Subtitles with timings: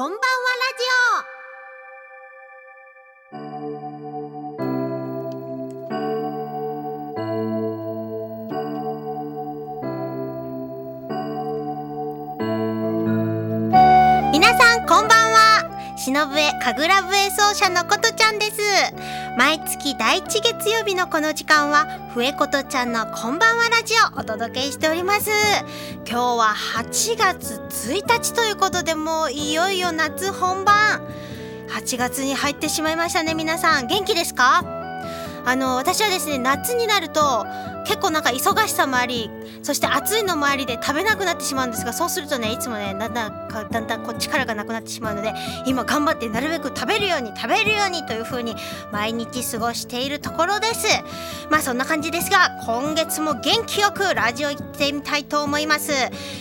[0.00, 0.24] こんばんはラ
[0.78, 1.39] ジオ。
[16.12, 18.60] は忍笛神楽笛奏者のことちゃんです。
[19.38, 25.30] 毎月第一月曜日のこの時間は笛ことちゃんのこんばんはラジオお届けしております。
[26.08, 31.00] 今日は8月1日ということでもういよいよ夏本番。
[31.68, 33.86] 8月に入ってしまいましたね皆さん。
[33.86, 34.64] 元気ですか？
[35.46, 37.46] あの私はですね夏になると
[37.86, 39.30] 結構なんか忙しさもあり
[39.62, 45.32] そして暑いのもありで食べなくなってしまうんですがそうするとねいつもねだんだんかだんだんこう力がなくなってしまうので
[45.66, 48.54] 今頑張ってなるべく食べるように食べるようにという風に
[48.92, 50.86] 毎日過ごしているところです。
[51.50, 55.92] まあそんな感じですが今月も元気よくラジオ行ってみたいと思います。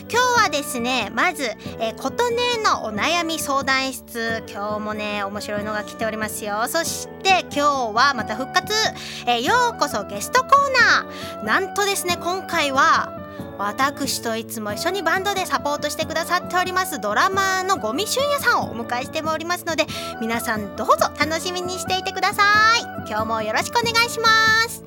[0.09, 1.43] 今日はですねまず、
[1.79, 4.43] えー、琴音のお悩み相談室。
[4.47, 6.67] 今日もね面白いのが来ておりますよ。
[6.67, 8.73] そして今日はまた復活、
[9.25, 11.28] えー、ようこそゲストコーナー。
[11.43, 13.15] なんとですね今回は
[13.57, 19.85] 私といつも一緒にバンドでサポートしてくださっておりますドラマーのゴミ俊也さんをお迎えしておりますので
[20.21, 22.43] 皆さんどうぞ楽しみにしていてくださ
[22.77, 22.79] い。
[23.09, 24.27] 今日もよろしくお願いしま
[24.69, 24.83] す。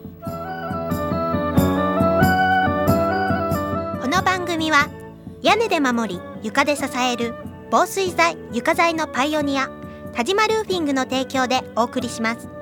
[4.01, 4.89] この番組は
[5.43, 7.35] 屋根で守り床で支える
[7.71, 9.69] 防水材床材のパイオニア
[10.15, 12.62] 田島ルーフィングの提供でお送りします。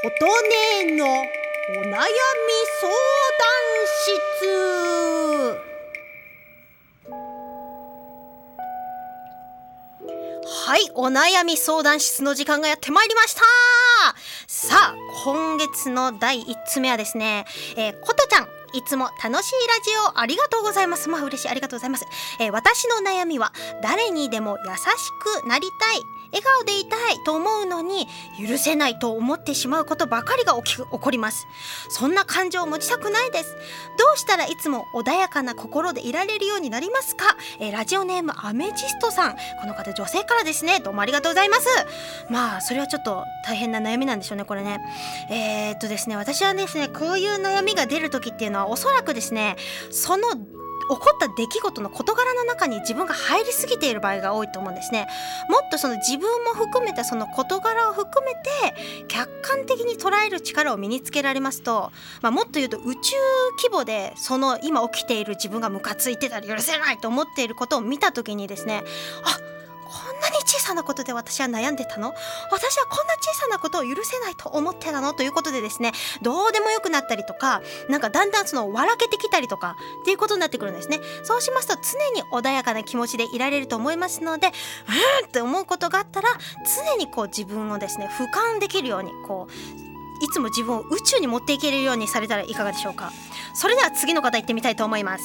[0.00, 2.06] 琴音のお悩み相談
[3.96, 4.38] 室
[10.46, 13.42] はい、お悩み相談室の時間がやってまいりました
[14.46, 14.94] さあ、
[15.24, 17.44] 今月の第1つ目はですね、
[17.76, 18.44] えー、ことちゃん、
[18.74, 21.08] いつも楽しいラジオありがとうございます。
[21.08, 22.06] まあ嬉しい、ありがとうございます。
[22.38, 24.78] えー、私の悩みは、誰にでも優し
[25.42, 26.17] くなりたい。
[26.32, 28.06] 笑顔でいたいと思うのに
[28.46, 31.46] 許せないと思ってしまうことばかりが起き起こります。
[31.88, 33.54] そんな感情を持ちたくないです。
[33.98, 39.36] どうしたらいつも穏やかな心でいられるようになりますか、えー、ラジオネームアメジストさん。
[39.60, 40.80] この方女性からですね。
[40.80, 41.66] どうもありがとうございます。
[42.30, 44.80] まあそれはちょっと大変な悩みなんでしょうねこれね。
[45.30, 49.56] えー、っとですね私はですねこういう悩みが出る時っていうのはおそらくですね
[49.90, 50.28] その
[50.96, 55.06] こった出来事の事柄の中に自分が入りすぎている場合が多いと思うんですね。
[55.48, 63.16] もっとその自分も含めたその事柄を含めて客観的に捉える力を身につけられますと、まあ、もっと言うと宇宙
[63.62, 68.82] 規模でその今起きている自分がムカついてたり許せないと思っていることを見た時にですね
[69.24, 69.57] あっ
[69.88, 72.12] こんなに小さなことで私は悩んでたの？
[72.52, 75.14] 私はこんな小さなことを許せないと思ってたの？
[75.14, 81.00] ということでですねどうでもよくなったりとかなんかだんだんその笑けてきたりとかっていうことになってくるんですね。
[81.24, 86.28] そうしますと常に穏やかな気持ちでいられると思いますのでうんって思うことがあったら
[86.86, 89.87] 常にこう自分をですね俯瞰できるようにこう
[90.20, 93.12] いつも自分を宇宙に持っていけるようにされたらいかがでしょうか？
[93.54, 95.24] それでは次の方行ってみたいと思います。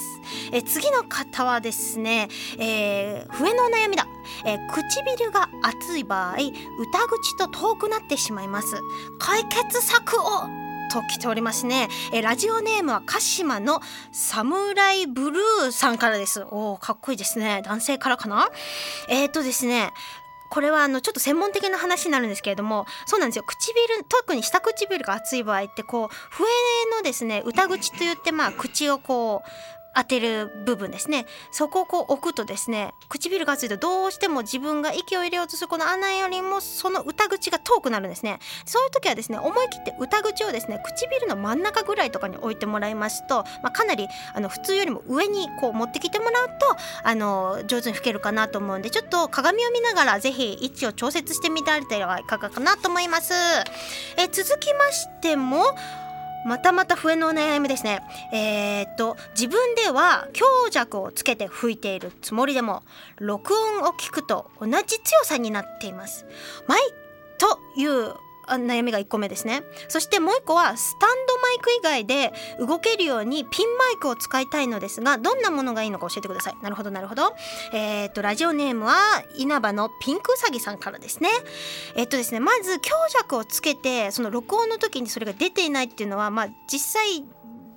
[0.52, 4.08] え次の方はですね、えー、笛のお悩みだ、
[4.46, 8.68] え、唇が熱い場合歌口と遠くなってしまいます。
[9.20, 10.48] 解決策を
[10.92, 13.82] と来ておりますね、えラジオネームは鹿島の
[14.12, 16.46] サムライブルーさんからです。
[16.52, 17.64] おーかっこいいですね。
[17.66, 18.48] 男性からかな？
[19.10, 19.92] えっ、ー、とですね
[20.54, 23.44] これはあのちょっと専門的な話になるんですけれどもそうなんですよ。
[23.44, 26.46] 唇特に下唇が厚い場合ってこう笛
[26.96, 29.50] のですね歌口といってまあ口をこう
[29.96, 31.26] 当てる部分ですね。
[31.52, 38.40] そこをこう置くとですね唇がついてどうしても自分が息を入れようとするこの穴よりもその歌口が遠くなるんですね。
[38.66, 46.54] そういう時はですね思い切って歌口をですね唇の真ん中ぐらいとかに置いてもらいますと、まあ、かなりあの普通よりも上にこう持ってきてもらうと
[47.04, 53.34] あの上手に吹けるかなと思うんでちょっと鏡を見ながら是非位置を調節してみられてはいかがかなと思います。
[54.18, 55.64] え続きましても
[56.46, 58.02] またまた笛のお悩みですね。
[58.34, 62.84] えー、っと自分では強弱をつけて吹いているつもりでも
[63.20, 66.26] 録音を聞くと同じ強さになっています
[66.68, 66.80] マイ
[67.38, 68.14] という
[68.48, 69.64] 悩みが1個目ですね。
[69.88, 76.54] そしてもう1個はスタンドマイク以外で動けるようにピンマイクを使いたいのですがどんなものがいいのか教えてください。
[76.62, 77.36] なるほどなるほど。
[77.74, 78.96] えー、っとラジオネームは
[79.38, 81.30] 稲葉のピンクウサギさんからですね。
[81.96, 87.26] えー、っとですねまず強弱をつけてその録音の時にそれが出ていないっていうのはまあ実際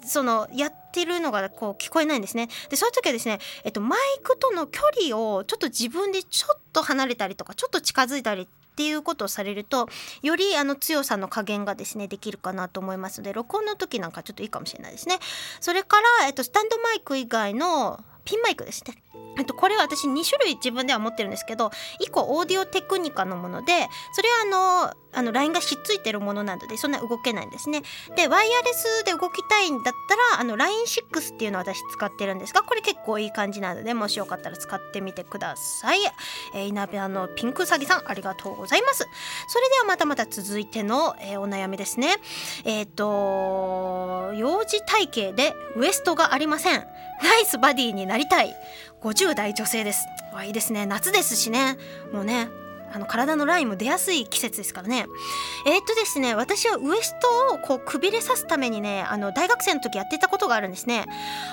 [0.07, 2.49] そのやってるのがこう聞こえないんですね。
[2.71, 9.89] でそういう時はですね、えっと、マイクとの距離をちょっと自分でちょっと離れたりとかちょっと近づいたりっていうことをされると
[10.21, 15.19] よりあの強さの加減がですねできるかなと思いますので録音の時なんかちょっといいかもしれないですね。
[15.61, 18.95] それから、えっと、スタンドマイク以外のピンマイクですね
[19.39, 21.71] えっと、これは私2種類自分では持ってるんですけど
[22.01, 23.73] 1個オーディオテクニカのもので
[24.13, 27.83] それはあのあのラインがひっついてるものなのでそんな動けないんですね。
[28.17, 36.01] でワイヤレスで動きたいんだったらあの LINE6 っていうのを私使ってるんですがこれ結構いい感じなのでもしよかったら使ってみてください。
[36.55, 39.07] えー、稲部あのピンクうさぎさんありがとうございます。
[39.49, 42.17] それではまたまた続いての、えー、お悩みですね。
[42.65, 46.87] えっ、ー、と幼児体型でウエストがありません。
[47.23, 48.55] ナイスバディになりたい。
[49.03, 50.07] 50代女性です。
[50.33, 50.87] わいいですね。
[50.87, 51.77] 夏ですしね。
[52.13, 52.49] もうね
[52.93, 55.07] あの体のラインも出やすい季節ですからね。
[55.67, 61.05] えー、っとですね私はウエストをこうくびれさすためにねあの大学生の時やってたことがあるんですね。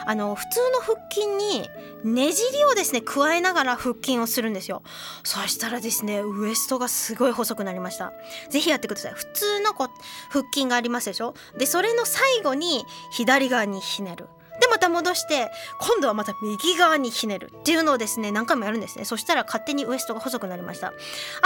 [0.05, 1.67] あの普通の腹筋に
[2.03, 4.83] ねじりをですね加えながら腹筋をするんですよ。
[5.23, 8.13] そしたらですねウエストがすごい細くなりました。
[8.49, 9.13] 是非やってください。
[9.13, 9.89] 普通のこう
[10.29, 11.33] 腹筋がありますでしょ？
[11.57, 14.27] でそれの最後に左側にひねる。
[14.73, 19.05] また戻して今度はまた右側にひねるっていうのをですね何回もやるんですね。
[19.05, 20.87] そしたら勝手にウエストが細くなりました。
[20.87, 20.93] あ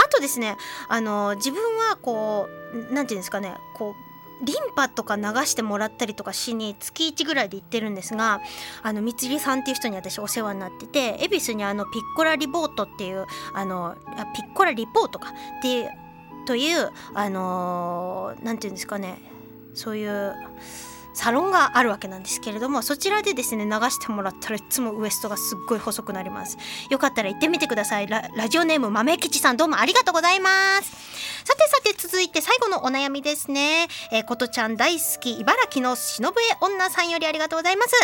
[0.08, 0.56] とですね
[0.88, 8.40] あの自分はこう何て言うんですかねこうリンパとか流してもらったりとかしに月1ぐらいで行ってるんですが
[8.82, 13.96] あの三りさんっていう人に私お世話になってて恵比寿にあのピッコラリボートっていうあの
[14.34, 15.90] ピッコラリポートかっていう
[16.46, 19.20] というあの何、て言うんですかね
[19.74, 20.34] そういう
[21.18, 26.56] サロンがあるわけなんですけれどもそちらでですね流してもらったらいつもウエストがすっごい細くなります。
[26.90, 28.06] よかったら行ってみてください。
[28.06, 31.07] ラジオネーム豆吉さんどうもありがとうございます。
[31.48, 33.88] さてさて続いて最後のお悩みですね。
[34.12, 37.94] えー、ことちゃん大好き茨城の忍笛女さんよりありがとうございます、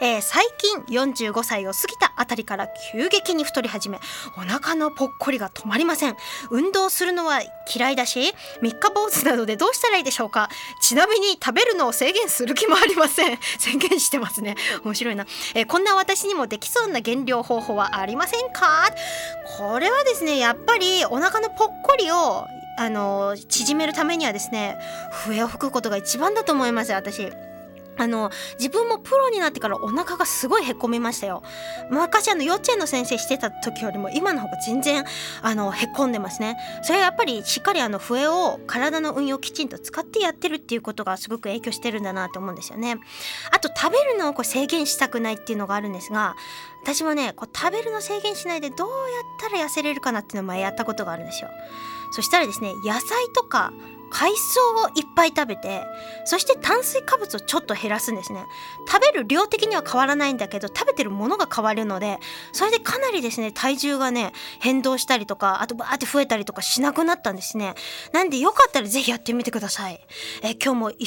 [0.00, 4.00] えー、最近45歳を過ぎたあたりから急激に太り始め
[4.38, 6.16] お腹のぽっこりが止まりません。
[6.50, 8.32] 運動するのは嫌いだし
[8.62, 10.48] 三日坊主などでどうしたらいいでしょうか。
[10.80, 13.38] ちなみに食べるのを制限する気もありません。
[13.60, 14.56] 宣言してますね。
[14.84, 18.88] 面白いな、えー、こんな私にもできそうな減量方法はありませんか？
[19.58, 22.46] これはですねやっぱりお腹のぽっこりを
[22.76, 24.78] あの縮めるためにはですね
[25.10, 27.32] 笛を吹くことが一番だと思います私。
[27.98, 31.42] あの自分もプロになってからお腹がすごいへこみましたよ。
[31.90, 35.04] 昔あの幼稚園の先生してた時よりも今の方が全然
[35.42, 36.56] あのへこんでますね。
[36.82, 42.96] それはやっぱりしっかりあの笛を体の運用をきちんと使ってやってるっていうことがすごく影響してるんだなと思うんですよね。
[43.50, 46.36] あと食べるのをこう制限したくないっていうのがあるんですが
[46.82, 51.48] 私もねこう食べるの制限しないでどうやったら痩せれるかなっていうのを前やったことがあるんですよ。
[52.12, 53.02] そしたらですね野菜
[53.34, 53.72] とか
[54.10, 55.82] 海藻をいっぱい食べて
[56.24, 58.44] そして炭水化物をちょっと減らすんですね。
[58.88, 62.18] 食べる量的には変わらないんだけど食べてるものが変わるので
[62.52, 67.74] それでかなりですね体重がね変動したりとかあとバーって増えたりとかしなくなったんですね。
[68.12, 70.00] なんでよかったら是非やってみてください、
[70.42, 71.06] え今日も急ぎ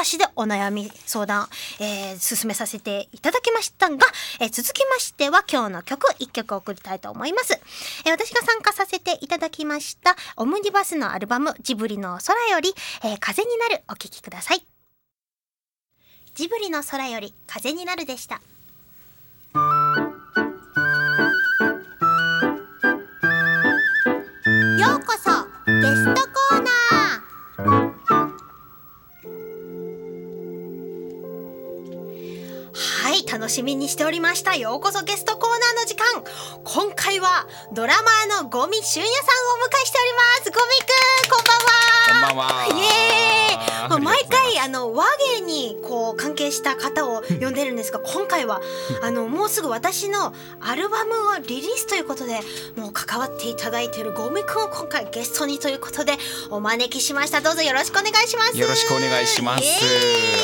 [0.00, 1.48] 足でお悩み相談、
[1.80, 3.98] えー、進めさせていただきましたが、
[4.40, 7.60] え、続きましては今日の曲1曲送りたいと思います、
[8.04, 13.82] え、私が参加させていただきましたオムニバスのアルバムジブリの空空より、えー、風になる。
[13.88, 14.62] お聴きください。
[16.34, 18.42] ジブリの空より風になるでした。
[33.46, 36.04] 楽しみにしておりましたようこそゲストコーナーの時間
[36.64, 37.94] 今回はドラ
[38.28, 42.66] マーのゴミ俊也さんをお迎えしておりますゴミくんこんばんはこんばんは。
[42.66, 43.35] イエーイ。
[43.88, 45.04] まあ、毎回あの和
[45.38, 48.60] 芸にこう関係した方を呼んでるんですが、今回は
[49.02, 52.40] あのもうすぐ私のアルバムをリリースということで、
[52.76, 56.16] もう関わっていただいているゴミくんを今回ゲストにということで
[56.50, 57.40] お招きしました。
[57.40, 58.58] どうぞよろしくお願いします。
[58.58, 59.64] よろしくお願いします。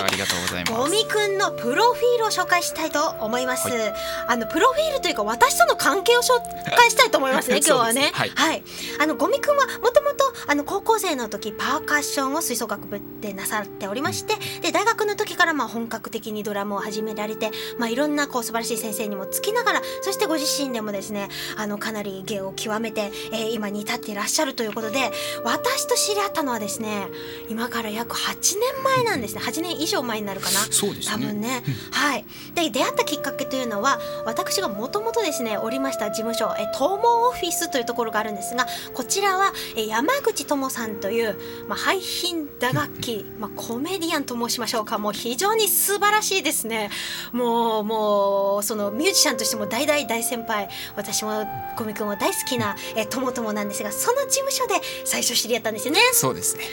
[0.03, 0.73] ありがとうございます。
[0.73, 3.69] ゴミくんのプロフィールを紹介したいと思います。
[3.69, 3.95] はい、
[4.29, 6.41] あのプロフィールというか私との関係を紹
[6.77, 7.59] 介したいと思いま すね。
[7.59, 8.11] 今日はね。
[8.15, 8.63] はい、はい。
[9.01, 13.01] あのゴミくんはもともとあの高校生の時パーカッションを吹奏楽部っ
[13.33, 25.11] てなさっておりましてで大学の時からまあ本格的にドラムを始められて、まあ、いろんなこう素晴らしい先生にもつきながらそしてご自身でもですねあのかなり芸を極めて、えー今に至っていらっしゃるということで
[25.45, 27.07] 私と知り合ったのはですね
[27.49, 29.41] 今から約8年前なんですね。
[29.43, 30.61] 8年以上前になるかな。
[30.71, 31.13] そうですね。
[31.13, 32.25] 多分ね、はい。
[32.55, 44.99] で出会ったきっかけというのは私がもともとですねおりました事務所え東毛オフィスというところがあるんですがこちらはえ山口智さんという、まあ、廃品打楽器、まあ、コメディアンと申しましょうか。
[44.99, 46.91] もう非常に素晴らしいですね。
[47.33, 54.75] もうもうそのミュージシャンとしても大大大先輩私もゴミくんも大好きなえともともなんですがその事務所で
[55.05, 56.01] 最初知り合ったんですよね。
[56.13, 56.65] そうですね。
[56.65, 56.69] ね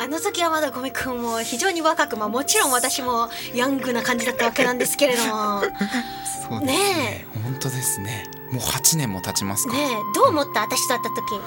[0.00, 5.60] あの時はまだゴミくんも非常に若く、まあ、もちろん私もヤングな感じだったわけなんですけれども。
[5.60, 5.66] ね
[6.48, 7.26] そうですね。
[7.44, 8.24] 本当ですね。
[8.52, 9.96] もう8年も経ちますか、え。
[10.14, 10.60] どう思った？
[10.60, 11.40] 私と会った時。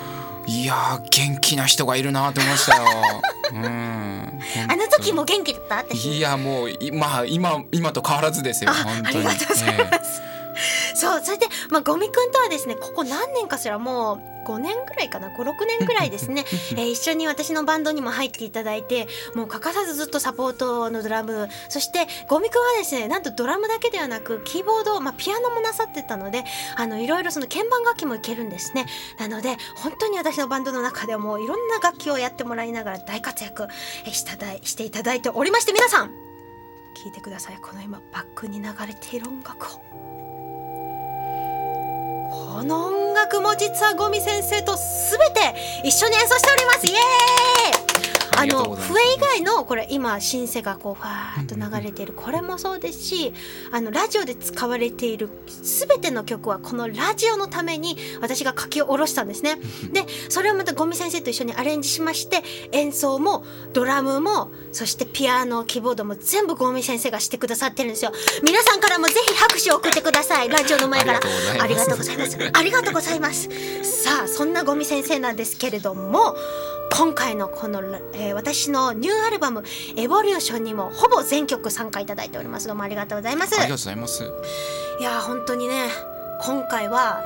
[0.52, 2.84] いやー元気な人がいるなと思いましたよ。
[3.54, 4.19] うん
[4.70, 5.76] あの時も元気だった？
[5.78, 6.18] 私。
[6.18, 9.28] いやもういまあ今今と変わらずですよあ本当に。
[9.28, 10.19] ありがとうございます、
[11.00, 16.44] そうそれで、まあ、ゴミくんとはですねここ何年かしらもう5年ぐらいかな56年ぐらいですね、
[16.76, 26.44] えー一緒に私のバンドにも入っていただいてもう欠かさずずっとサポートのドラムそしてゴミくんはですねなんとドラムだけではなくキーボード、まあ、ピアノもなさってたので
[26.76, 28.88] あのいろいろその鍵盤楽器もいけるんですね。
[29.20, 33.68] なので本当に私のバンドの中ではもういろんな楽器をやってもらいながら大活躍
[34.06, 36.12] えーしただいしていただいておりまして皆さん
[37.06, 37.58] 聞いてください。
[37.62, 40.09] この今バックに流れている音楽を
[42.60, 46.88] この音楽も実はゴミ先生とすべて一緒に演奏しております。
[46.88, 46.98] イエー
[48.06, 48.09] イ！
[48.40, 53.34] あの笛以外のこれ今シンセがこうファーッと流れているこれもそうですし
[53.72, 59.58] あのラジオで使われているすべての曲はこのラジオのために私が書き下ろしたんですね。
[59.92, 63.44] でそれをまたゴミ先生と一緒にアレンジしまして演奏も
[63.74, 68.12] ドラムもそしてピアノキーボードも全部ゴミ先生がしてくださってるんですよ。
[68.44, 71.20] 皆さんからもぜひ拍手を送ってくださいラジオの前から。
[71.62, 72.38] ありがとうございます。
[72.54, 73.50] ありがとうございます。
[73.84, 76.36] さあそんなゴミ先生なんですけれども
[76.92, 77.82] 今回のこの、
[78.14, 79.64] えー私のニューアルバム
[79.96, 82.68] 「エボリューション」にもほぼ全曲参加いただいております。
[82.68, 83.54] どうもありがとうございます。
[83.54, 84.24] ありがとうございます。
[85.00, 85.90] いやー本当にね
[86.42, 87.22] 今回は、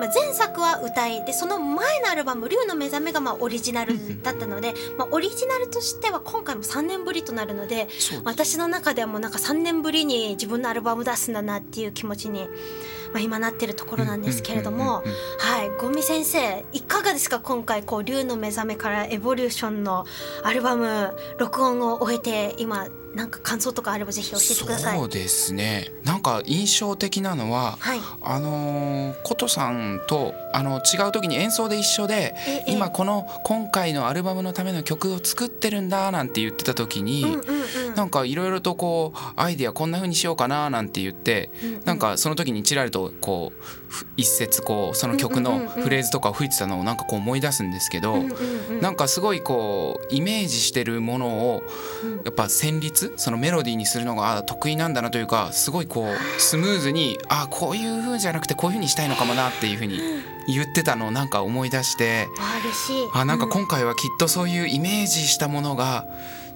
[0.00, 7.88] まあ、前作は歌いでその前のアルバム「竜の目覚め」がまあオリジナルだったので、まあ、オリジナルとしては今回も3年ぶりとなるので
[8.24, 12.48] 私の中ではもうなんか3年ぶりに自分のアルバム出すんだなっていう気持ちに、
[13.16, 15.02] まあ、今なってるところなんですけれども
[15.38, 17.40] はいゴミ先生いかがですか？
[17.40, 20.04] 今回こう「竜の目覚め」から「エボリューション」の
[20.42, 24.98] アルバム録音を終えて今なんか感想とかあればぜひ教えてください。
[24.98, 25.90] そうですね。
[26.04, 32.72] なんか印象的なのははい、あのー、琴さんとあの違う時に演奏で一緒でええ。
[32.72, 37.94] 今この今回のアルバムのための曲を作ってるんだなんて言ってた時に、うんうんうん。
[37.94, 41.84] なんかいろいろとこうアイディアこんな風にしようかななんて言って、うんうん。
[41.86, 43.85] なんかその時にちらりとこうふ
[44.16, 48.24] 一節こうその曲のフレーズとかを吹いてたのをなんかこう思い出すんですけど、
[48.80, 51.62] なんかすごいこうイメージしてるものを
[52.04, 60.00] うんやっぱ旋律そのメロディーにするのがあ得意なんだなというかすごいこうスムーズにあこういう風じゃなくてこういう風にしたいのかもなっていう風に
[60.48, 62.28] 言ってたのをなんか思い出して
[63.14, 66.06] あなんかう今回はきっとそういうイメージしたものが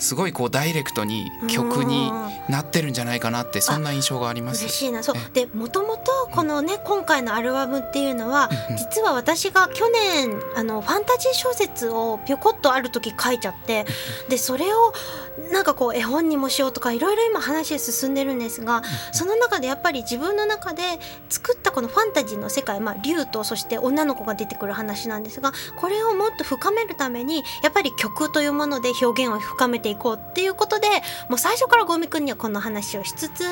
[0.01, 2.11] すごいこうダイレクトに曲に
[2.49, 4.65] なってるんじゃないかなってそんな印象があります。
[4.65, 5.03] 嬉しいな。
[5.03, 5.17] そう。
[5.33, 13.87] でもともとこのね今回のアルバムっていうのはうん実は私が去年あのファンタジー小説をぴょこっとある時書いちゃって
[14.29, 14.93] でそれを
[15.53, 18.83] なんかこう絵本にもしようとかいろいろ今話進んでるんですが
[19.13, 20.83] その中でやっぱり自分の中で
[21.29, 30.87] 作ったこのファンタジーの世界まあ竜とそして女の子が出てくる話なんですがこれをもっと深めるためにやっぱり曲というもので表現を深めていこうっていうことで
[31.29, 33.45] もう最初からゴミくんにはこの話をしつつ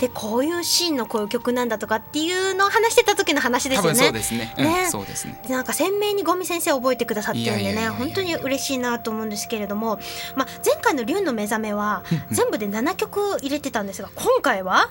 [0.00, 4.12] でこういうシーンのこういう曲なんだとかっていうのを話してた時の話ですよね。
[4.12, 4.54] ですね。
[4.56, 5.40] ねうん、そうですね。
[5.48, 9.98] なんか鮮明にゴミ先生覚えてくださってるんでね本当に嬉しいなと思うんですけれども、
[10.36, 14.90] まあ、前回の「竜の目覚め」は全部で7曲入れてたんですが今回は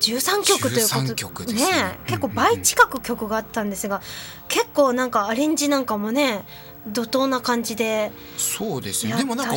[0.00, 1.98] 13曲ということ13曲ですね。
[2.06, 4.02] 結構倍近く曲があったんですが
[4.48, 6.44] 結構なんかアレンジなんかもね
[6.86, 9.16] 怒涛な感じでそうですね。
[9.16, 9.54] でもなんか。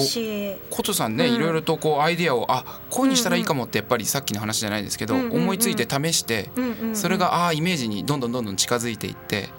[0.72, 1.36] ことさんね、うん。
[1.36, 5.42] いろいろとこうアイディアをあこういう風にしたらいいかもってやっぱりさっきの話じゃないですけど、うんうんうん。
[5.44, 6.96] 思いついて試して、うんうんうん。
[6.96, 9.50] それがあーイメージにどんどんどんどん近づいていって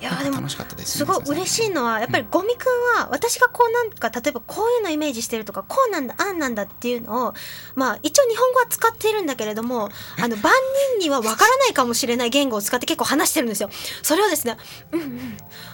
[0.00, 0.98] いやでも楽しかったです。
[0.98, 7.34] すごい嬉しいのはやっぱりゴミくんは私がこうなんか例えばこういうのイメージしてるとかこうなんだあんなんだっていうのを
[7.74, 9.88] まあ一応日本語は使っているんだけれども
[10.18, 10.52] あの万
[10.98, 13.70] 人にはわからないかもしれない言語を使って結構話してるんですよ。
[14.02, 14.58] それをですね
[14.92, 15.08] うんうん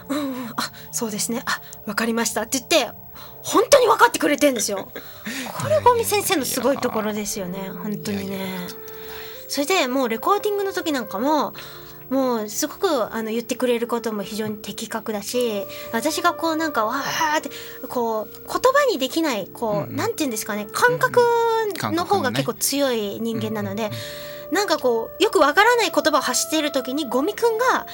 [0.09, 2.97] うんうんあそうですねあわかりましたって言って
[3.43, 4.93] 本当に分かってくれてんですよ。
[5.61, 8.69] これゴミ先生のすごいところですよね本当にね
[9.49, 11.53] それでもうレコーディングの時なんかも
[12.13, 15.65] もうすごくあの言ってくれることも非常に的確だし
[15.95, 17.49] 私がこうなんかわーって
[17.89, 18.61] こう言葉
[18.93, 19.97] にできないこう、うんうん。
[19.97, 21.21] なんて言うんですかね感覚
[21.81, 23.91] の方が結構強い人間なので、
[24.53, 27.87] なんかこうよくわからない言葉を発している時にゴミくんが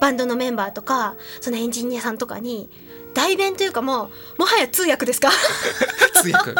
[0.00, 2.68] バンドのメンバーとかそのエンジニアさんとかに
[3.16, 5.30] 代弁というかもうもはや通訳ですか？
[6.22, 6.52] 通訳。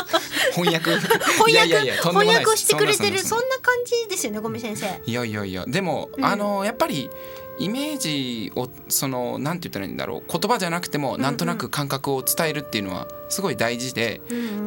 [0.55, 0.97] 翻訳。
[1.45, 4.87] 翻訳翻訳をしてくれてるそんな感じですよねゴミ先生。
[5.05, 5.65] いやいやいや。
[5.67, 6.25] でも、うん。
[6.25, 7.11] あのやっぱり
[7.59, 10.31] イメージをそのなんて言ったらいいんだろう。
[10.31, 14.21] 言葉じゃなくてもなんとなく感覚を伝えるっていうのはすごい大事で、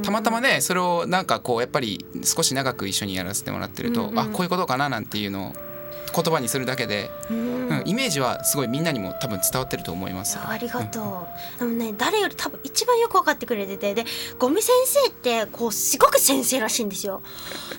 [0.04, 4.20] たまたまねそれをなんかこうやっぱり少し長く一緒にやらせてもらってると、うんうん。
[4.20, 5.69] あこういうことかななんていうのを
[6.14, 7.38] 言葉にするだけで、うん。
[7.70, 10.38] うんイメージはすごいみんなにも多分伝わってると思います。
[10.38, 10.42] よ。
[10.48, 14.06] ありがとう、でもね誰より多分一番よく分かってくれててで
[14.38, 17.22] ゴミ先生ってこうすごく先生らしいんですよ。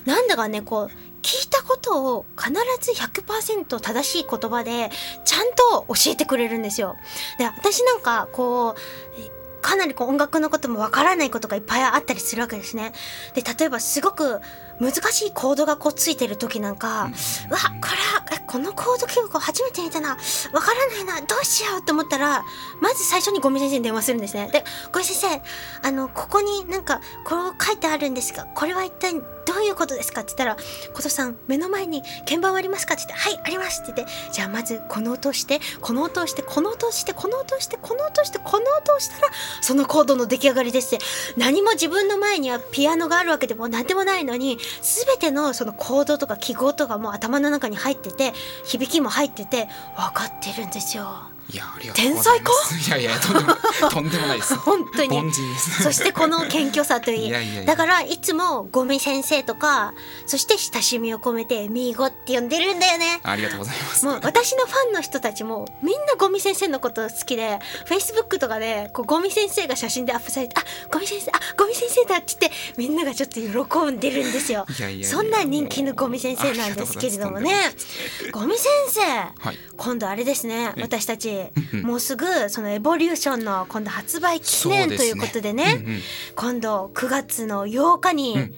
[0.05, 4.89] なんだかねこう聞いたことを必ず100%正しい言葉で
[5.23, 6.95] ちゃんと教えてくれるんですよ。
[7.37, 9.29] で私なんかこうえ
[9.61, 12.93] かなりこう音楽のこともわからないことがいっぱいあったりするわけですね。
[13.35, 14.39] で例えばすごく
[14.81, 17.11] 難しいコードがこうついてる時なんか、
[17.49, 20.17] うわこれはえこのコード記号初めて見たな。
[20.53, 21.27] わからないな。
[21.27, 22.43] どうしようって思ったら
[22.81, 24.49] まず最初にゴミ先生に電話するんですね。
[24.51, 30.57] でゴミ先生あのここになんかこれを書いてあるんですがこれは一体どういうことですかって言ったら
[30.93, 41.05] 「琴さん目の前に鍵盤はありますか?」って言って「はいあります」って言ってじゃあまずこの音をしてこの音をしてこの音をしてこの音をしてこの音をしてこの音をしたらそのコードの出来上がりですって。
[41.37, 48.33] 何も自分の前にはピアノがあるわけでも何でもないのに全てのその行動とか記号とかも頭の中に入ってて
[48.65, 51.31] 響きも入ってて分かってるんですよ。
[51.51, 52.39] いやありがとうござい
[52.89, 53.59] やいやとんでもない
[53.91, 54.55] とんでもないです。
[54.55, 55.33] 本当に。
[55.83, 57.27] そしてこの謙虚さといい。
[57.27, 57.63] いやいやいや。
[57.65, 59.93] だからいつもゴミ先生とか
[60.25, 63.19] そして親しみを込めてミーゴって呼んでるんだよね。
[63.23, 64.05] ありがとうございます。
[64.05, 74.65] もう私のファンの人たちもみんなゴミ先生のこと好きでフェイスブックとかでこうゴミ先生が写真でアップされて「あゴミ先生あゴミ先生だ」って言ってみんながちょっと喜んでるんですよ。
[74.69, 77.53] いやいやいやそんな人気のゴミ先生なんですけれどもね。
[78.31, 79.59] ゴミ先生、はい。
[79.77, 80.73] 今度あれですね。
[80.77, 80.81] え。
[80.81, 81.40] 私たち
[81.73, 85.81] うんもうすぐそのエボリューションの今度発売記念ということでね。
[85.83, 86.01] うんうん。
[86.35, 88.55] 今度9月の8日にうん。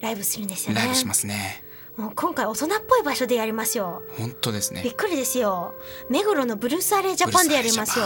[0.00, 1.62] ライブするんですよね、ライブしますね。
[1.96, 4.02] もう今回大人っぽい場所でやりますよ。
[4.18, 4.82] 本当ですね。
[4.82, 5.74] びっくりですよ。
[6.10, 8.04] 目黒のブルースアレイジャパンでやりますよ。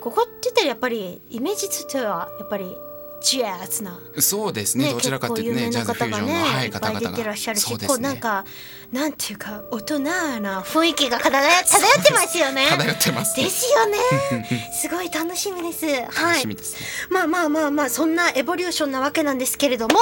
[0.00, 2.76] ここって言ったらやっぱりイメージとしてはやっぱり
[3.22, 4.90] ジャズなそうですね。
[4.90, 7.16] どちらかというとね、ジャズフュージョンの、はい、いっぱい出方々が。
[7.16, 7.86] てらっしゃるし、ね。
[7.86, 8.44] こうなんか
[8.92, 13.34] なんていうか大人な雰囲気が漂漂ってますよね漂ってます。
[13.36, 13.98] ですよね
[14.78, 16.78] すごい楽しみです楽はいしみですね。
[17.08, 19.96] まあまあまあまあそんなエボリューションなわけなんですけれども、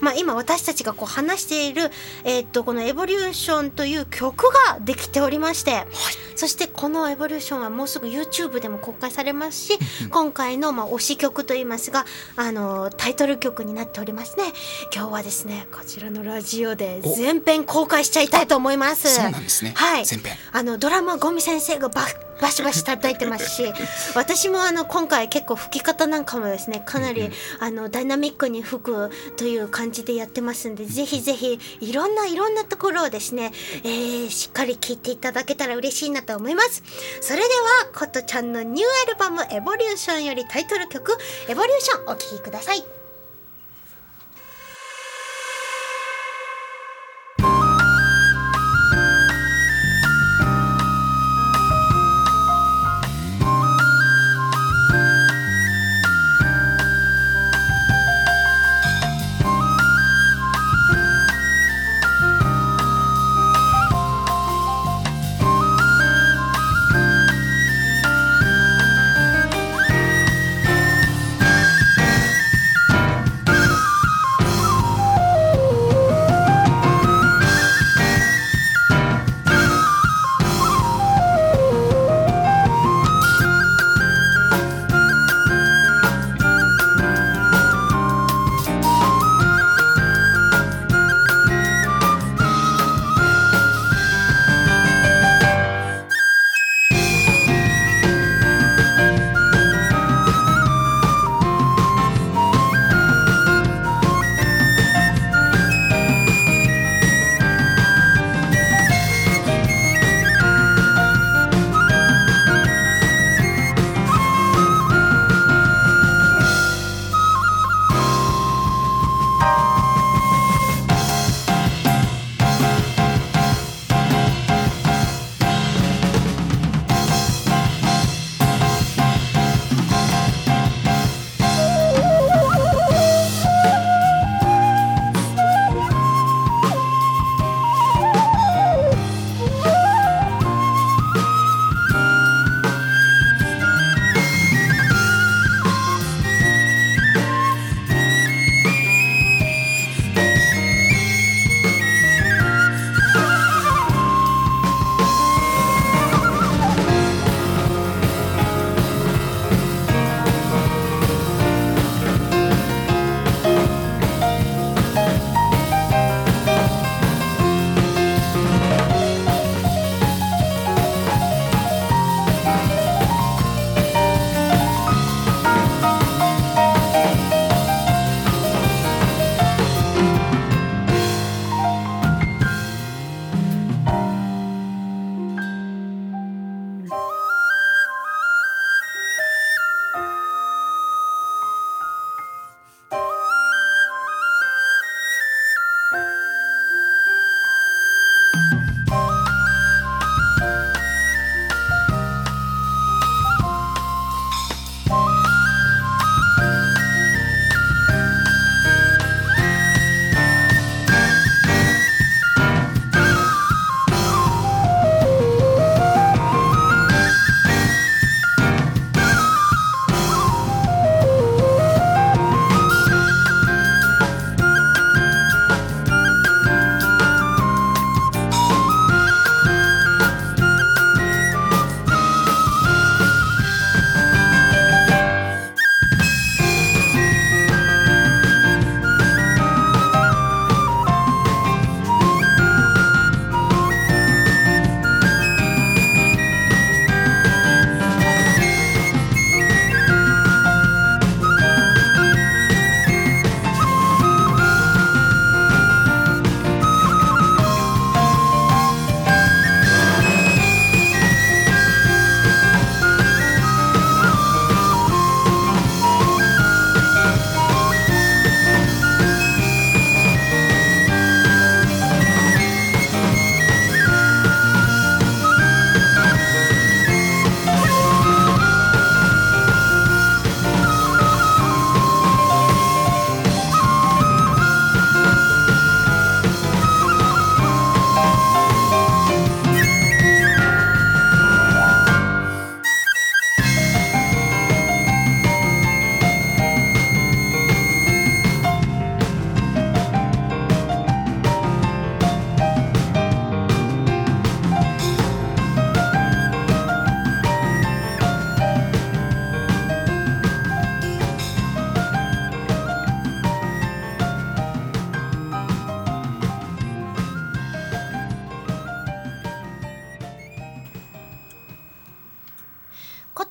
[0.00, 1.92] まあ、今私たちがこう話している、
[2.24, 5.86] えーっとこの「エボリューション」という曲ができておりまして、
[6.34, 9.78] そしてこの「エボリューション」はもうすぐ YouTube でも公開されますし
[10.10, 12.61] 今回のまあ推し曲といいますがあの
[12.96, 14.44] タイトル曲になっておりますね
[14.94, 19.14] 今日はですねこちらのラジオでお全編公開しちゃいたいと思います。
[19.14, 19.72] そうなんですね。
[19.76, 20.34] はい全編。
[20.52, 22.02] あのドラムはゴミ先生がバ
[22.40, 23.72] バシバシ叩いてますし
[24.14, 33.52] 私もあの今回結構吹き方なんかもですねかなりあのダイナミックに吹くという感じでやってますんでぜひぜひいろんないろんなところをですね、
[33.84, 36.82] えーしっかり聴いていただけたら嬉しいなと思います。
[37.20, 37.48] それでは
[37.94, 41.16] ことちゃんのニューアルバム「エボリューション」よりタイトル曲
[41.48, 43.01] 「エボリューション」お聴きください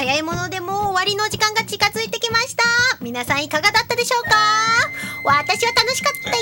[0.00, 2.62] 早いものでもう終わりの時間が近づいてきました。
[3.02, 4.30] 皆さんいかがだったでしょうか？
[5.24, 6.36] 私は楽しかったよ。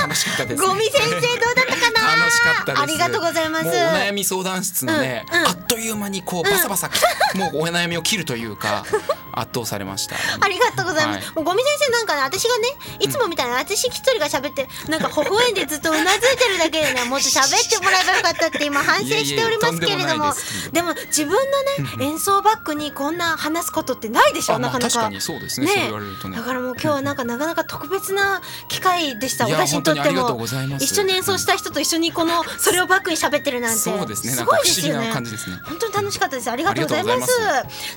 [0.00, 0.66] 楽しかったです、ね。
[0.66, 1.20] ゴミ先生どう
[1.54, 2.16] だったかな？
[2.16, 2.82] 楽しかったです。
[2.82, 3.64] ありがとうございます。
[3.66, 5.46] もうお悩み相談室のね、うんうん。
[5.48, 6.88] あっという間にこうバサバサ、
[7.36, 8.86] もうお悩みを切るというか
[9.32, 10.16] 圧倒されました。
[10.40, 11.34] ありがとうございます、はい。
[11.36, 12.68] もうゴミ先生なんかね私がね
[13.00, 20.34] いつもみたいな私一人が喋ってなんか微笑んでずっとうなずいてるだけでね もっと喋ってもらえばよかったって今反省しておりますけれども
[20.72, 24.78] でも自分のね 演奏バックにこんな話すことってないでしょあまあなか。
[24.78, 25.66] なか確かにそうですね。
[25.66, 25.90] ね。
[26.28, 26.36] ね。
[26.36, 29.46] だからもう今日はなんかなかなか特別な機会でした。
[29.46, 30.46] 私にとっても。
[30.78, 33.78] 一緒に演奏した人と一緒にこのそれをバックに喋ってるなんて。
[33.78, 35.12] そうですごいですよね。
[35.12, 36.50] 本当に楽しかったです。
[36.50, 37.32] ありがとうございます。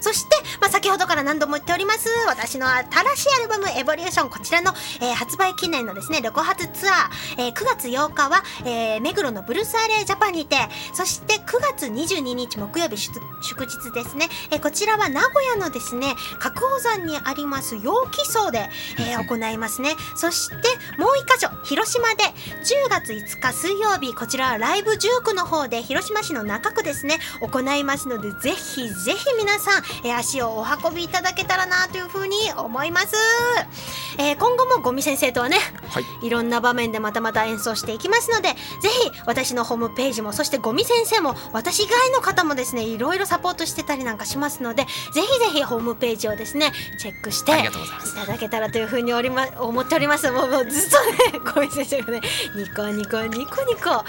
[0.02, 2.08] そして、まあ、先ほどから何度も言っております。
[2.28, 2.86] 私の新
[3.16, 10.58] しいアルバム「エボリューション」こちらの、えー発売記念のですね旅行初ツアー、えー9月8日は、えー目黒のブルースアレージャパンにて
[10.94, 19.96] そして9月22日木曜日祝祝日ですね、えーこちらは名古屋のですね角宝山にあります陽気荘で、えー行いますね。
[20.16, 20.56] そして
[21.00, 33.16] もう一箇所広島で10月5日水曜日こちらはライブ19の方で広島市の中区ですね行いますのでぜひぜひ皆さん、えー足をお運びいただけたらなというふうに思います、
[34.18, 35.58] えー今後もゴミ先生とはね
[35.90, 36.28] はい。
[36.28, 47.56] いろんな場面でまたまた演奏していきますのでぜひ私のホームページもそしてゴミ先生も私以外の方もですねいろいろサポートしてたりなんかしますのでぜひぜひホームページをですねチェックしてい
[48.16, 50.30] ただけたらというふうにおり、ま、思っております。
[50.32, 52.22] もうもうずっとね ゴミ先生がね
[52.56, 54.04] ニコニコニコニコも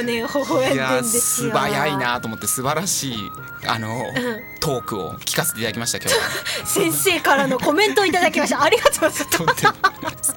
[0.00, 1.50] うね微笑んでんですよ。
[1.50, 3.32] 素早いなと思って素晴らしい
[3.66, 6.66] あの、んトークを聞かせていただきました今日は。
[6.66, 8.62] 先生からのコメントをいただきました。
[8.62, 10.36] ありがとうございます。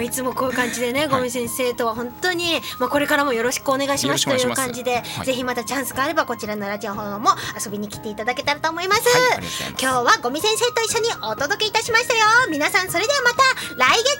[0.00, 5.26] いつもこういう感じでね、ゴミ先生とは本当に、まあ、これからもよろしくお願いしますという感じで、はい。
[5.26, 7.30] ぜひまたチャンスがあればこちらのラジオの方も
[7.62, 9.64] 遊びに来ていただけたらと思います、はいます。
[9.70, 12.20] 今日はゴミ先生と一緒にお届けいたしましたよ。
[12.50, 13.42] 皆さんそれではまた
[13.76, 14.14] 来月。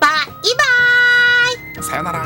[0.00, 0.08] バ
[0.42, 0.54] イ
[1.76, 1.84] バイ。
[1.84, 2.24] さよなら。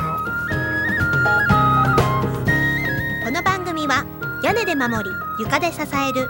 [3.22, 4.06] この番組は
[4.42, 6.28] 屋根で守り床で支える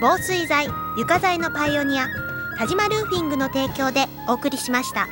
[0.00, 2.08] 防水材床材のパイオニア
[2.56, 5.08] 田島ルーフィングの提供でお送りしました。